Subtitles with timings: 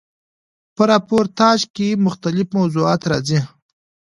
[0.75, 3.39] په راپورتاژ کښي مختلیف موضوعات راځي.